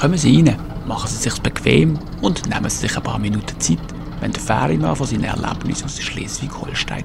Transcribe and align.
Kommen 0.00 0.16
Sie 0.16 0.34
rein, 0.34 0.56
machen 0.86 1.08
Sie 1.08 1.16
sich 1.16 1.38
bequem 1.42 1.98
und 2.22 2.48
nehmen 2.48 2.70
Sie 2.70 2.78
sich 2.78 2.96
ein 2.96 3.02
paar 3.02 3.18
Minuten 3.18 3.60
Zeit, 3.60 3.78
wenn 4.20 4.32
der 4.32 4.40
Ferienmann 4.40 4.96
von 4.96 5.06
seinen 5.06 5.24
Erlebnissen 5.24 5.84
aus 5.84 6.00
Schleswig-Holstein 6.00 7.04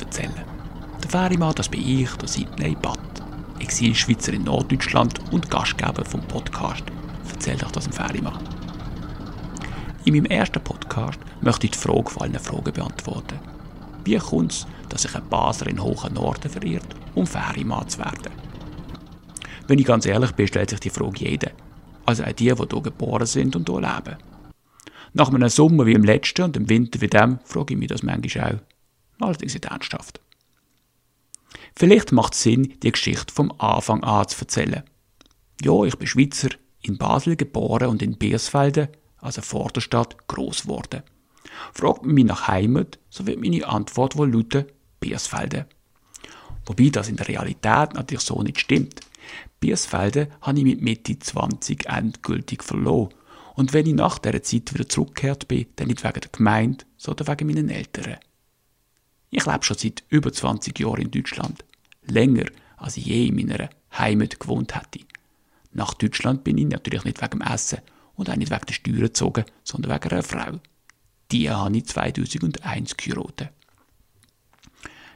erzählen. 0.00 0.32
Der 1.02 1.10
Ferienmann, 1.10 1.54
das 1.54 1.68
bin 1.68 1.86
ich, 1.86 2.10
der 2.12 2.26
Sidney 2.26 2.74
Batt, 2.80 2.98
Exilschweizer 3.58 4.32
in 4.32 4.44
Norddeutschland 4.44 5.20
und 5.30 5.50
Gastgeber 5.50 6.02
vom 6.02 6.22
Podcast 6.22 6.82
«Erzähl 7.30 7.56
euch 7.56 7.72
das 7.72 7.84
im 7.84 7.92
Ferienmann». 7.92 8.42
In 10.06 10.14
meinem 10.14 10.24
ersten 10.24 10.64
Podcast 10.64 11.20
möchte 11.42 11.66
ich 11.66 11.72
die 11.72 11.78
Frage 11.78 12.08
von 12.08 12.22
allen 12.22 12.38
Fragen 12.38 12.72
beantworten. 12.72 13.38
Wie 14.06 14.16
kommt 14.16 14.52
es, 14.52 14.66
dass 14.88 15.02
sich 15.02 15.14
ein 15.14 15.28
Basler 15.28 15.66
in 15.66 15.82
hohen 15.82 16.14
Norden 16.14 16.48
verirrt, 16.48 16.96
um 17.14 17.26
Ferienmann 17.26 17.86
zu 17.86 17.98
werden? 17.98 18.32
Wenn 19.66 19.78
ich 19.78 19.84
ganz 19.84 20.06
ehrlich 20.06 20.32
bin, 20.32 20.46
stellt 20.46 20.70
sich 20.70 20.80
die 20.80 20.88
Frage 20.88 21.18
jeder 21.18 21.50
also 22.10 22.24
auch 22.24 22.32
die, 22.32 22.34
die 22.34 22.54
hier 22.54 22.82
geboren 22.82 23.26
sind 23.26 23.56
und 23.56 23.68
hier 23.68 23.80
leben. 23.80 24.16
Nach 25.12 25.28
einem 25.32 25.48
Sommer 25.48 25.86
wie 25.86 25.94
im 25.94 26.04
letzten 26.04 26.42
und 26.42 26.56
im 26.56 26.68
Winter 26.68 27.00
wie 27.00 27.08
dem 27.08 27.40
frage 27.44 27.74
ich 27.74 27.80
mich 27.80 27.88
das 27.88 28.02
manchmal 28.02 28.54
auch. 28.54 29.24
Allerdings 29.26 29.54
nicht 29.54 29.64
ernsthaft. 29.64 30.20
Vielleicht 31.76 32.12
macht 32.12 32.34
es 32.34 32.42
Sinn, 32.42 32.74
die 32.82 32.92
Geschichte 32.92 33.32
vom 33.32 33.52
Anfang 33.58 34.04
an 34.04 34.28
zu 34.28 34.40
erzählen. 34.40 34.82
Ja, 35.62 35.84
ich 35.84 35.96
bin 35.96 36.06
Schweizer, 36.06 36.50
in 36.82 36.96
Basel 36.96 37.36
geboren 37.36 37.88
und 37.88 38.02
in 38.02 38.16
Biersfelden, 38.16 38.88
also 39.18 39.42
vor 39.42 39.70
der 39.70 39.80
Stadt, 39.80 40.28
gross 40.28 40.62
geworden. 40.62 41.02
Fragt 41.72 42.04
man 42.04 42.14
mich 42.14 42.24
nach 42.24 42.48
Heimat, 42.48 42.98
so 43.10 43.26
wird 43.26 43.40
meine 43.40 43.66
Antwort 43.66 44.16
wohl 44.16 44.32
lauten 44.32 44.66
Biersfelden. 45.00 45.66
Wobei 46.66 46.90
das 46.90 47.08
in 47.08 47.16
der 47.16 47.28
Realität 47.28 47.94
natürlich 47.94 48.24
so 48.24 48.42
nicht 48.42 48.60
stimmt. 48.60 49.00
Biersfelden 49.60 50.28
habe 50.40 50.58
ich 50.58 50.64
mit 50.64 50.80
Mitte 50.80 51.18
20 51.18 51.86
endgültig 51.86 52.62
verloren. 52.64 53.12
Und 53.54 53.72
wenn 53.72 53.86
ich 53.86 53.94
nach 53.94 54.18
dieser 54.18 54.42
Zeit 54.42 54.72
wieder 54.72 54.88
zurückgekehrt 54.88 55.48
bin, 55.48 55.66
dann 55.76 55.88
nicht 55.88 56.02
wegen 56.02 56.20
der 56.20 56.30
Gemeinde, 56.30 56.84
sondern 56.96 57.28
wegen 57.28 57.46
meinen 57.46 57.68
Eltern. 57.68 58.16
Ich 59.30 59.44
lebe 59.44 59.62
schon 59.62 59.76
seit 59.76 60.02
über 60.08 60.32
20 60.32 60.78
Jahren 60.78 61.02
in 61.02 61.10
Deutschland. 61.10 61.64
Länger, 62.06 62.46
als 62.76 62.96
ich 62.96 63.06
je 63.06 63.26
in 63.26 63.36
meiner 63.36 63.68
Heimat 63.96 64.40
gewohnt 64.40 64.74
hätte. 64.74 65.04
Nach 65.72 65.94
Deutschland 65.94 66.42
bin 66.42 66.58
ich 66.58 66.66
natürlich 66.66 67.04
nicht 67.04 67.20
wegen 67.20 67.38
dem 67.38 67.42
Essen 67.42 67.78
und 68.16 68.30
auch 68.30 68.36
nicht 68.36 68.50
wegen 68.50 68.66
der 68.66 68.72
Steuern 68.74 69.00
gezogen, 69.00 69.44
sondern 69.62 69.92
wegen 69.92 70.12
einer 70.12 70.22
Frau. 70.22 70.60
Die 71.30 71.50
habe 71.50 71.76
ich 71.76 71.86
2001 71.86 72.96
geheiratet. 72.96 73.50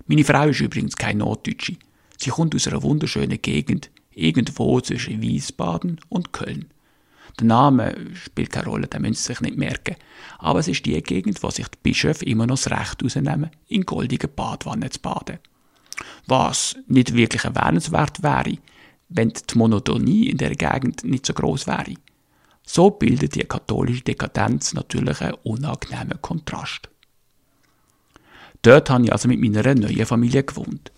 Meine 0.07 0.25
Frau 0.25 0.49
ist 0.49 0.61
übrigens 0.61 0.97
keine 0.97 1.21
Norddeutsche. 1.21 1.77
Sie 2.19 2.31
kommt 2.31 2.55
aus 2.55 2.69
einer 2.69 2.83
wunderschönen 2.83 3.41
Gegend 3.41 3.91
irgendwo 4.15 4.81
zwischen 4.81 5.21
Wiesbaden 5.23 6.01
und 6.09 6.33
Köln. 6.33 6.67
Der 7.41 7.47
Name 7.47 7.97
spielt 8.15 8.53
keine 8.53 8.67
Rolle, 8.67 8.87
den 8.87 9.03
müssen 9.03 9.15
Sie 9.15 9.23
sich 9.25 9.41
nicht 9.41 9.57
merken. 9.57 9.97
Aber 10.39 10.61
es 10.61 10.69
ist 10.69 10.87
die 10.87 11.01
Gegend, 11.03 11.43
wo 11.43 11.51
sich 11.51 11.67
die 11.69 11.79
Bischöfe 11.83 12.25
immer 12.25 12.47
noch 12.47 12.57
das 12.57 12.71
Recht 12.71 13.03
rausnehmen, 13.03 13.51
in 13.69 13.85
goldigen 13.85 14.31
Badwannen 14.35 14.91
zu 14.91 15.01
baden. 15.01 15.39
Was 16.27 16.77
nicht 16.87 17.15
wirklich 17.15 17.45
erwähnenswert 17.45 18.23
wäre, 18.23 18.59
wenn 19.09 19.33
die 19.33 19.59
Monotonie 19.59 20.29
in 20.29 20.39
der 20.39 20.55
Gegend 20.55 21.05
nicht 21.05 21.27
so 21.27 21.35
groß 21.35 21.67
wäre. 21.67 21.95
So 22.67 22.91
bildet 22.91 23.35
die 23.35 23.45
katholische 23.45 24.03
Dekadenz 24.03 24.73
natürlich 24.73 25.21
einen 25.21 25.35
unangenehmen 25.43 26.21
Kontrast. 26.23 26.89
Dort 28.63 28.89
habe 28.89 29.05
ich 29.05 29.13
also 29.13 29.29
mit 29.29 29.41
meiner 29.41 29.75
neuen 29.75 30.07
Familie 30.07 30.43
gewohnt. 30.43 30.91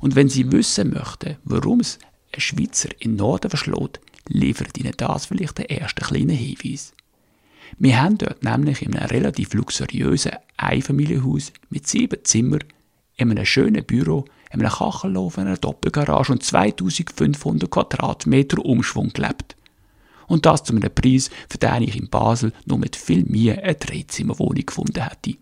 Und 0.00 0.16
wenn 0.16 0.28
Sie 0.28 0.50
wissen 0.50 0.90
möchten, 0.90 1.36
warum 1.44 1.80
es 1.80 1.98
ein 2.32 2.40
Schweizer 2.40 2.88
in 2.98 3.16
Norden 3.16 3.50
verschlägt, 3.50 4.00
liefert 4.28 4.78
Ihnen 4.78 4.94
das 4.96 5.26
vielleicht 5.26 5.58
den 5.58 5.66
ersten 5.66 6.04
kleinen 6.04 6.30
Hinweis. 6.36 6.94
Wir 7.78 8.02
haben 8.02 8.18
dort 8.18 8.44
nämlich 8.44 8.82
in 8.82 8.96
einem 8.96 9.06
relativ 9.06 9.54
luxuriösen 9.54 10.32
Einfamilienhaus 10.56 11.52
mit 11.70 11.86
sieben 11.86 12.24
Zimmern, 12.24 12.64
in 13.16 13.30
einem 13.30 13.46
schönen 13.46 13.84
Büro, 13.84 14.24
einem 14.50 14.68
Kachelofen, 14.68 15.46
einer 15.46 15.56
Doppelgarage 15.56 16.32
und 16.32 16.42
2500 16.42 17.70
Quadratmeter 17.70 18.64
Umschwung 18.64 19.10
gelebt. 19.10 19.56
Und 20.26 20.46
das 20.46 20.64
zu 20.64 20.74
einem 20.74 20.94
Preis, 20.94 21.30
für 21.48 21.58
den 21.58 21.82
ich 21.82 21.96
in 21.96 22.08
Basel 22.08 22.52
nur 22.64 22.78
mit 22.78 22.96
viel 22.96 23.24
Mühe 23.24 23.62
eine 23.62 23.74
Dreizimmerwohnung 23.74 24.66
gefunden 24.66 25.02
hätte. 25.02 25.38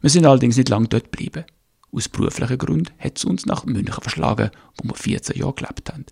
Wir 0.00 0.10
sind 0.10 0.26
allerdings 0.26 0.56
nicht 0.56 0.68
lange 0.68 0.88
dort 0.88 1.10
geblieben. 1.10 1.44
Aus 1.92 2.08
beruflichen 2.08 2.58
Gründen 2.58 2.92
hat 2.98 3.18
es 3.18 3.24
uns 3.24 3.46
nach 3.46 3.64
München 3.64 3.92
verschlagen, 4.00 4.50
wo 4.76 4.88
wir 4.88 4.94
14 4.94 5.38
Jahre 5.38 5.54
gelebt 5.54 5.92
haben. 5.92 6.06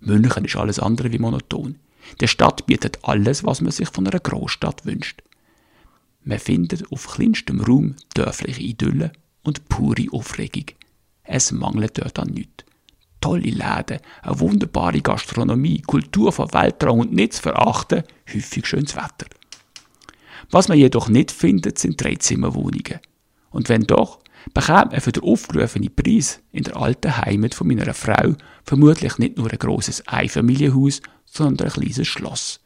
München 0.00 0.44
ist 0.44 0.56
alles 0.56 0.78
andere 0.78 1.12
wie 1.12 1.18
monoton. 1.18 1.78
Die 2.20 2.28
Stadt 2.28 2.66
bietet 2.66 2.98
alles, 3.02 3.44
was 3.44 3.60
man 3.60 3.72
sich 3.72 3.88
von 3.88 4.06
einer 4.06 4.20
Großstadt 4.20 4.86
wünscht. 4.86 5.22
Man 6.24 6.38
findet 6.38 6.90
auf 6.92 7.06
kleinstem 7.06 7.60
Raum 7.60 7.96
dörfliche 8.14 8.62
Idylle 8.62 9.12
und 9.42 9.68
pure 9.68 10.06
Aufregung. 10.12 10.66
Es 11.22 11.52
mangelt 11.52 11.98
dort 11.98 12.18
an 12.18 12.28
nichts. 12.28 12.64
Tolle 13.20 13.50
Läden, 13.50 13.98
eine 14.22 14.40
wunderbare 14.40 15.00
Gastronomie, 15.00 15.82
Kultur 15.82 16.32
von 16.32 16.52
Weltraum 16.52 17.00
und 17.00 17.12
nicht 17.12 17.34
zu 17.34 17.42
verachten, 17.42 18.04
häufig 18.32 18.66
schönes 18.66 18.94
Wetter. 18.94 19.26
Was 20.50 20.68
man 20.68 20.78
jedoch 20.78 21.08
nicht 21.08 21.32
findet, 21.32 21.78
sind 21.78 22.02
Dreizimmerwohnungen. 22.02 23.00
Und 23.50 23.68
wenn 23.68 23.82
doch, 23.82 24.20
bekommt 24.54 24.92
er 24.92 25.00
für 25.00 25.12
den 25.12 25.22
aufgerufenen 25.22 25.94
Preis 25.94 26.40
in 26.52 26.64
der 26.64 26.76
alten 26.76 27.16
Heimat 27.16 27.54
von 27.54 27.66
meiner 27.66 27.94
Frau 27.94 28.34
vermutlich 28.64 29.18
nicht 29.18 29.36
nur 29.36 29.50
ein 29.50 29.58
grosses 29.58 30.06
Einfamilienhaus, 30.06 31.00
sondern 31.24 31.68
ein 31.68 31.72
kleines 31.72 32.06
Schloss. 32.06 32.60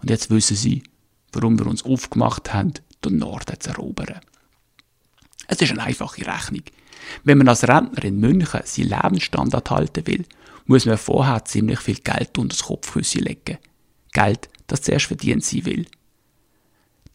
Und 0.00 0.10
jetzt 0.10 0.30
wissen 0.30 0.56
Sie, 0.56 0.82
warum 1.32 1.58
wir 1.58 1.66
uns 1.66 1.84
aufgemacht 1.84 2.52
haben, 2.54 2.74
den 3.04 3.18
Norden 3.18 3.58
zu 3.58 3.70
erobern. 3.70 4.20
Es 5.46 5.60
ist 5.60 5.70
eine 5.70 5.82
einfache 5.82 6.26
Rechnung. 6.26 6.62
Wenn 7.24 7.38
man 7.38 7.48
als 7.48 7.66
Rentner 7.66 8.04
in 8.04 8.20
München 8.20 8.60
seinen 8.64 8.88
Lebensstandard 8.88 9.70
halten 9.70 10.06
will, 10.06 10.24
muss 10.66 10.84
man 10.84 10.98
vorher 10.98 11.44
ziemlich 11.44 11.80
viel 11.80 11.96
Geld 11.96 12.36
unter 12.36 12.54
das 12.54 12.64
Kopfkissen 12.64 13.22
legen. 13.22 13.58
Geld, 14.12 14.48
das 14.66 14.82
zuerst 14.82 15.06
verdient 15.06 15.44
sein 15.44 15.64
will. 15.64 15.86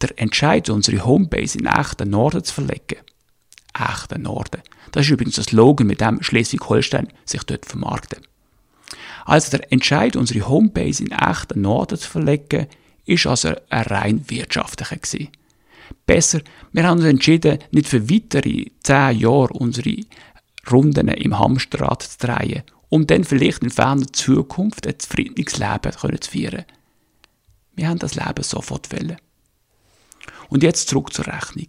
Der 0.04 0.18
Entscheid, 0.18 0.68
unsere 0.68 1.06
Homebase 1.06 1.58
in 1.58 1.64
echten 1.64 2.10
Norden 2.10 2.44
zu 2.44 2.52
verlegen, 2.52 2.98
echten 3.72 4.20
Norden. 4.20 4.60
Das 4.92 5.06
ist 5.06 5.12
übrigens 5.12 5.36
das 5.36 5.46
Slogan, 5.46 5.86
mit 5.86 6.02
dem 6.02 6.22
Schleswig-Holstein 6.22 7.08
sich 7.24 7.42
dort 7.44 7.64
vermarktet. 7.64 8.20
Also 9.24 9.56
der 9.56 9.72
Entscheid, 9.72 10.14
unsere 10.14 10.46
Homebase 10.46 11.04
in 11.04 11.12
echten 11.12 11.62
Norden 11.62 11.96
zu 11.96 12.06
verlegen, 12.06 12.66
ist 13.06 13.26
also 13.26 13.54
ein 13.70 13.82
rein 13.84 14.24
wirtschaftlicher 14.28 14.96
gewesen. 14.96 15.28
Besser, 16.04 16.40
wir 16.72 16.86
haben 16.86 16.98
uns 16.98 17.06
entschieden, 17.06 17.60
nicht 17.70 17.88
für 17.88 18.10
weitere 18.10 18.66
zehn 18.82 19.18
Jahre 19.18 19.54
unsere 19.54 19.96
Runden 20.70 21.08
im 21.08 21.38
Hamsterrad 21.38 22.02
zu 22.02 22.26
drehen, 22.26 22.62
um 22.90 23.06
dann 23.06 23.24
vielleicht 23.24 23.62
in 23.62 23.70
ferner 23.70 24.12
Zukunft 24.12 24.86
ein 24.86 24.98
zufriedenes 24.98 25.56
Leben 25.56 26.20
zu 26.20 26.30
führen. 26.30 26.66
Wir 27.74 27.88
haben 27.88 27.98
das 27.98 28.16
Leben 28.16 28.42
sofort 28.42 28.92
wollen. 28.92 29.16
Und 30.48 30.62
jetzt 30.62 30.88
zurück 30.88 31.12
zur 31.12 31.26
Rechnung. 31.26 31.68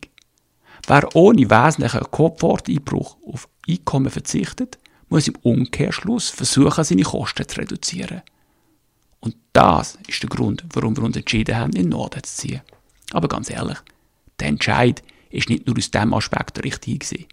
Wer 0.88 1.16
ohne 1.16 1.50
wesentlichen 1.50 2.12
Komforteinbruch 2.12 3.18
auf 3.26 3.48
Einkommen 3.68 4.12
verzichtet, 4.12 4.78
muss 5.10 5.28
im 5.28 5.36
Umkehrschluss 5.42 6.30
versuchen, 6.30 6.84
seine 6.84 7.04
Kosten 7.04 7.48
zu 7.48 7.60
reduzieren. 7.60 8.22
Und 9.20 9.36
das 9.54 9.98
ist 10.08 10.22
der 10.22 10.30
Grund, 10.30 10.64
warum 10.74 10.96
wir 10.96 11.04
uns 11.04 11.18
entschieden 11.18 11.56
haben, 11.56 11.74
in 11.74 11.84
den 11.84 11.90
Norden 11.90 12.24
zu 12.24 12.36
ziehen. 12.36 12.62
Aber 13.12 13.28
ganz 13.28 13.50
ehrlich, 13.50 13.78
der 14.40 14.50
Entscheid 14.50 15.02
ist 15.30 15.50
nicht 15.50 15.66
nur 15.66 15.78
aus 15.78 15.90
diesem 15.90 16.14
Aspekt 16.14 16.64
richtig 16.64 17.00
gewesen. 17.00 17.26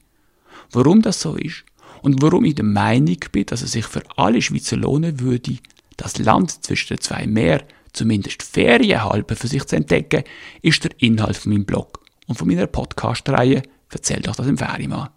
Warum 0.71 1.03
das 1.03 1.21
so 1.21 1.37
ist 1.37 1.65
und 2.03 2.23
warum 2.23 2.45
ich 2.45 2.55
der 2.55 2.65
Meinung 2.65 3.19
bin, 3.31 3.47
dass 3.47 3.63
es 3.63 3.73
sich 3.73 3.85
für 3.85 4.03
alle 4.17 4.41
Schweizer 4.41 4.77
lohnen 4.77 5.21
würde, 5.21 5.59
das 5.97 6.19
Land 6.19 6.65
zwischen 6.65 6.89
den 6.89 7.01
zwei 7.01 7.27
Meeren 7.27 7.67
zumindest 7.93 8.43
ferienhalber 8.43 9.37
für 9.37 9.49
sich 9.49 9.65
zu 9.65 9.77
entdecken, 9.77 10.25
ist 10.63 10.85
der 10.85 10.93
Inhalt 10.99 11.37
von 11.37 11.53
meinem 11.53 11.65
Blog 11.65 12.01
und 12.27 12.39
von 12.39 12.49
meiner 12.49 12.67
Podcast-Reihe 12.67 13.63
Erzählt 13.93 14.27
euch 14.27 14.37
das 14.37 14.47
im 14.47 14.57
Ferienmann. 14.57 15.11